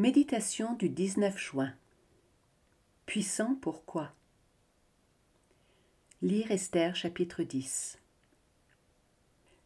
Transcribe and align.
Méditation 0.00 0.74
du 0.74 0.88
19 0.88 1.36
juin. 1.36 1.74
Puissant 3.04 3.56
pourquoi? 3.60 4.12
Lire 6.22 6.52
Esther 6.52 6.94
chapitre 6.94 7.42
10. 7.42 7.98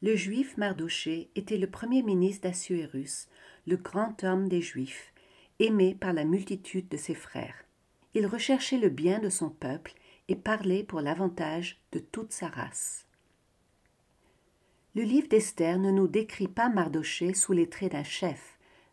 Le 0.00 0.16
juif 0.16 0.56
Mardoché 0.56 1.28
était 1.36 1.58
le 1.58 1.68
premier 1.68 2.02
ministre 2.02 2.48
d'Assuérus, 2.48 3.28
le 3.66 3.76
grand 3.76 4.24
homme 4.24 4.48
des 4.48 4.62
Juifs, 4.62 5.12
aimé 5.58 5.94
par 6.00 6.14
la 6.14 6.24
multitude 6.24 6.88
de 6.88 6.96
ses 6.96 7.14
frères. 7.14 7.66
Il 8.14 8.26
recherchait 8.26 8.78
le 8.78 8.88
bien 8.88 9.18
de 9.18 9.28
son 9.28 9.50
peuple 9.50 9.92
et 10.28 10.36
parlait 10.36 10.82
pour 10.82 11.02
l'avantage 11.02 11.78
de 11.92 11.98
toute 11.98 12.32
sa 12.32 12.48
race. 12.48 13.04
Le 14.94 15.02
livre 15.02 15.28
d'Esther 15.28 15.78
ne 15.78 15.90
nous 15.90 16.08
décrit 16.08 16.48
pas 16.48 16.70
Mardoché 16.70 17.34
sous 17.34 17.52
les 17.52 17.68
traits 17.68 17.92
d'un 17.92 18.02
chef, 18.02 18.51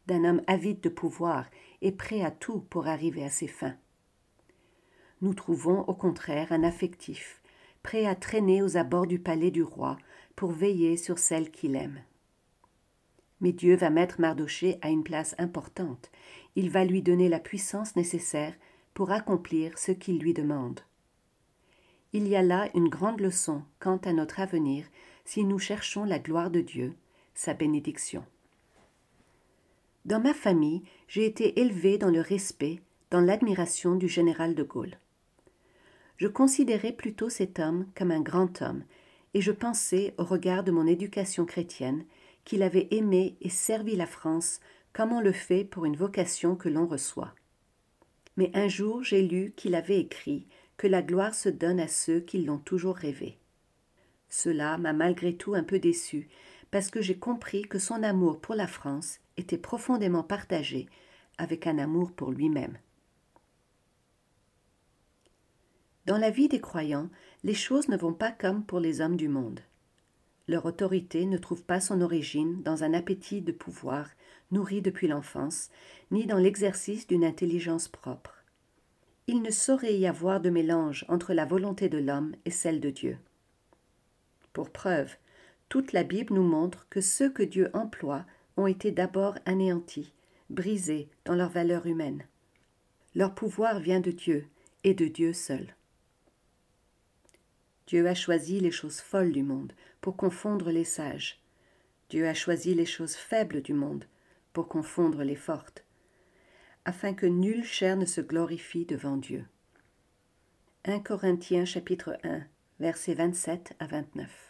d'un 0.10 0.24
homme 0.26 0.42
avide 0.48 0.82
de 0.82 0.90
pouvoir 0.90 1.46
et 1.82 1.92
prêt 1.92 2.22
à 2.22 2.32
tout 2.32 2.62
pour 2.70 2.88
arriver 2.88 3.24
à 3.24 3.30
ses 3.30 3.48
fins. 3.48 3.76
Nous 5.22 5.36
trouvons 5.36 5.82
au 5.82 5.94
contraire 5.94 6.52
un 6.52 6.64
affectif, 6.64 7.42
prêt 7.84 8.06
à 8.06 8.16
traîner 8.16 8.64
aux 8.64 8.76
abords 8.76 9.06
du 9.06 9.20
palais 9.20 9.52
du 9.52 9.62
roi 9.62 9.98
pour 10.36 10.52
veiller 10.52 10.98
sur 10.98 11.20
celle 11.20 11.52
qu'il 11.52 11.76
aime. 11.76 12.02
Mais 13.40 13.52
Dieu 13.52 13.76
va 13.76 13.90
mettre 13.90 14.20
Mardoché 14.20 14.80
à 14.82 14.90
une 14.90 15.04
place 15.04 15.36
importante. 15.38 16.10
Il 16.56 16.70
va 16.70 16.84
lui 16.84 17.02
donner 17.02 17.30
la 17.30 17.40
puissance 17.40 17.96
nécessaire 17.96 18.54
pour 18.94 19.12
accomplir 19.12 19.78
ce 19.78 19.92
qu'il 19.92 20.20
lui 20.20 20.34
demande. 20.34 20.82
Il 22.12 22.28
y 22.28 22.36
a 22.36 22.42
là 22.42 22.70
une 22.74 22.90
grande 22.90 23.22
leçon 23.22 23.62
quant 23.80 23.98
à 23.98 24.14
notre 24.14 24.40
avenir 24.40 24.86
si 25.24 25.46
nous 25.46 25.60
cherchons 25.60 26.04
la 26.04 26.18
gloire 26.18 26.50
de 26.50 26.62
Dieu, 26.62 26.96
sa 27.36 27.54
bénédiction. 27.54 28.26
Dans 30.06 30.20
ma 30.20 30.34
famille, 30.34 30.84
j'ai 31.08 31.26
été 31.26 31.60
élevé 31.60 31.98
dans 31.98 32.10
le 32.10 32.22
respect, 32.22 32.80
dans 33.12 33.22
l'admiration 33.22 33.96
du 33.96 34.08
général 34.08 34.56
de 34.56 34.64
Gaulle. 34.64 34.98
Je 36.18 36.28
considérais 36.28 36.92
plutôt 36.92 37.30
cet 37.30 37.60
homme 37.60 37.86
comme 37.96 38.12
un 38.12 38.22
grand 38.22 38.62
homme, 38.62 38.84
et 39.34 39.42
je 39.42 39.52
pensais, 39.52 40.14
au 40.18 40.24
regard 40.24 40.64
de 40.64 40.72
mon 40.72 40.88
éducation 40.88 41.46
chrétienne, 41.46 42.06
qu'il 42.46 42.64
avait 42.64 42.88
aimé 42.92 43.36
et 43.42 43.50
servi 43.50 43.96
la 43.96 44.08
France 44.08 44.60
comme 44.94 45.12
on 45.12 45.22
le 45.22 45.32
fait 45.32 45.64
pour 45.64 45.86
une 45.86 45.96
vocation 45.96 46.56
que 46.56 46.70
l'on 46.70 46.88
reçoit. 46.88 47.34
Mais 48.38 48.52
un 48.54 48.68
jour 48.68 49.04
j'ai 49.04 49.22
lu 49.22 49.54
qu'il 49.56 49.76
avait 49.76 50.00
écrit 50.00 50.48
que 50.78 50.88
la 50.88 51.02
gloire 51.02 51.36
se 51.36 51.50
donne 51.50 51.80
à 51.80 51.88
ceux 51.88 52.22
qui 52.22 52.42
l'ont 52.42 52.58
toujours 52.58 52.96
rêvé. 52.96 53.38
Cela 54.30 54.78
m'a 54.78 54.94
malgré 54.94 55.36
tout 55.36 55.54
un 55.54 55.64
peu 55.64 55.80
déçu, 55.80 56.30
parce 56.72 56.90
que 56.90 57.02
j'ai 57.02 57.18
compris 57.18 57.64
que 57.64 57.80
son 57.80 58.04
amour 58.04 58.40
pour 58.40 58.56
la 58.56 58.68
France 58.68 59.20
était 59.38 59.58
profondément 59.58 60.24
partagé 60.24 60.88
avec 61.38 61.68
un 61.68 61.78
amour 61.78 62.12
pour 62.12 62.32
lui-même. 62.32 62.78
Dans 66.06 66.18
la 66.18 66.32
vie 66.32 66.48
des 66.48 66.60
croyants, 66.60 67.10
les 67.44 67.54
choses 67.54 67.88
ne 67.88 67.98
vont 67.98 68.14
pas 68.14 68.32
comme 68.32 68.66
pour 68.66 68.80
les 68.80 69.02
hommes 69.02 69.18
du 69.18 69.28
monde. 69.28 69.62
Leur 70.48 70.66
autorité 70.66 71.26
ne 71.26 71.38
trouve 71.38 71.64
pas 71.64 71.80
son 71.80 72.02
origine 72.02 72.64
dans 72.64 72.84
un 72.84 72.94
appétit 72.94 73.42
de 73.42 73.52
pouvoir 73.52 74.10
nourri 74.52 74.82
depuis 74.82 75.08
l'enfance, 75.08 75.70
ni 76.10 76.26
dans 76.26 76.40
l'exercice 76.40 77.06
d'une 77.06 77.24
intelligence 77.24 77.88
propre. 77.88 78.44
Il 79.28 79.44
ne 79.44 79.52
saurait 79.52 79.96
y 79.96 80.08
avoir 80.08 80.42
de 80.42 80.50
mélange 80.50 81.06
entre 81.08 81.36
la 81.36 81.46
volonté 81.46 81.88
de 81.88 82.00
l'homme 82.00 82.34
et 82.46 82.52
celle 82.52 82.82
de 82.82 82.90
Dieu. 82.90 83.20
Pour 84.52 84.72
preuve, 84.72 85.16
toute 85.70 85.94
la 85.94 86.04
Bible 86.04 86.34
nous 86.34 86.44
montre 86.44 86.88
que 86.90 87.00
ceux 87.00 87.30
que 87.30 87.44
Dieu 87.44 87.70
emploie 87.74 88.26
ont 88.58 88.68
été 88.68 88.92
d'abord 88.92 89.38
anéantis, 89.46 90.12
brisés 90.50 91.10
dans 91.26 91.36
leur 91.36 91.50
valeur 91.50 91.86
humaine. 91.86 92.26
Leur 93.16 93.36
pouvoir 93.36 93.80
vient 93.80 94.00
de 94.00 94.12
Dieu 94.12 94.48
et 94.84 94.96
de 94.96 95.06
Dieu 95.06 95.32
seul. 95.32 95.76
Dieu 97.86 98.08
a 98.08 98.16
choisi 98.16 98.60
les 98.60 98.72
choses 98.72 99.00
folles 99.00 99.32
du 99.32 99.44
monde 99.44 99.74
pour 100.02 100.18
confondre 100.18 100.72
les 100.72 100.84
sages. 100.84 101.40
Dieu 102.10 102.28
a 102.28 102.34
choisi 102.34 102.74
les 102.74 102.86
choses 102.86 103.16
faibles 103.16 103.62
du 103.62 103.74
monde 103.74 104.06
pour 104.54 104.68
confondre 104.68 105.24
les 105.24 105.36
fortes, 105.36 105.86
afin 106.86 107.14
que 107.14 107.28
nulle 107.28 107.64
chair 107.64 107.96
ne 107.96 108.06
se 108.06 108.22
glorifie 108.22 108.86
devant 108.86 109.18
Dieu. 109.18 109.46
1 110.86 111.00
Corinthiens 111.02 111.66
chapitre 111.66 112.18
1 112.24 112.44
versets 112.80 113.14
27 113.14 113.76
à 113.80 113.88
29 113.88 114.49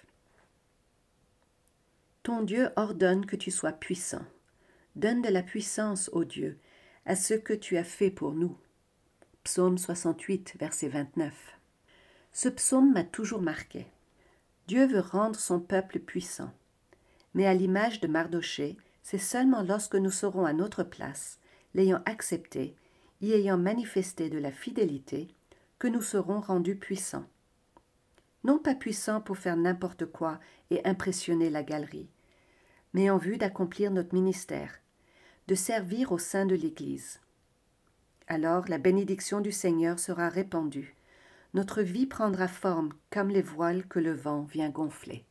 ton 2.23 2.41
Dieu 2.43 2.69
ordonne 2.75 3.25
que 3.25 3.35
tu 3.35 3.51
sois 3.51 3.71
puissant. 3.71 4.25
Donne 4.95 5.21
de 5.21 5.29
la 5.29 5.43
puissance, 5.43 6.09
ô 6.13 6.25
Dieu, 6.25 6.59
à 7.05 7.15
ce 7.15 7.33
que 7.33 7.53
tu 7.53 7.77
as 7.77 7.83
fait 7.83 8.11
pour 8.11 8.33
nous. 8.33 8.57
Psaume 9.43 9.77
68, 9.77 10.55
verset 10.59 10.89
29. 10.89 11.33
Ce 12.33 12.49
psaume 12.49 12.91
m'a 12.91 13.03
toujours 13.03 13.41
marqué. 13.41 13.87
Dieu 14.67 14.85
veut 14.85 14.99
rendre 14.99 15.39
son 15.39 15.59
peuple 15.59 15.99
puissant. 15.99 16.51
Mais 17.33 17.45
à 17.45 17.53
l'image 17.53 18.01
de 18.01 18.07
Mardoché, 18.07 18.77
c'est 19.01 19.17
seulement 19.17 19.63
lorsque 19.63 19.95
nous 19.95 20.11
serons 20.11 20.45
à 20.45 20.53
notre 20.53 20.83
place, 20.83 21.39
l'ayant 21.73 22.01
accepté, 22.05 22.75
y 23.21 23.31
ayant 23.31 23.57
manifesté 23.57 24.29
de 24.29 24.37
la 24.37 24.51
fidélité, 24.51 25.29
que 25.79 25.87
nous 25.87 26.01
serons 26.01 26.41
rendus 26.41 26.75
puissants. 26.75 27.25
Non 28.43 28.57
pas 28.57 28.75
puissants 28.75 29.21
pour 29.21 29.37
faire 29.37 29.57
n'importe 29.57 30.05
quoi 30.05 30.39
et 30.69 30.85
impressionner 30.85 31.49
la 31.49 31.63
galerie, 31.63 32.09
mais 32.93 33.09
en 33.09 33.17
vue 33.17 33.37
d'accomplir 33.37 33.91
notre 33.91 34.13
ministère, 34.13 34.79
de 35.47 35.55
servir 35.55 36.11
au 36.11 36.17
sein 36.17 36.45
de 36.45 36.55
l'Église. 36.55 37.19
Alors 38.27 38.67
la 38.69 38.77
bénédiction 38.77 39.41
du 39.41 39.51
Seigneur 39.51 39.99
sera 39.99 40.29
répandue, 40.29 40.95
notre 41.53 41.81
vie 41.81 42.05
prendra 42.05 42.47
forme 42.47 42.93
comme 43.09 43.29
les 43.29 43.41
voiles 43.41 43.87
que 43.87 43.99
le 43.99 44.13
vent 44.13 44.43
vient 44.43 44.69
gonfler. 44.69 45.25